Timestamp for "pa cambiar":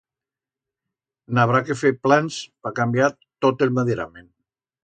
2.65-3.13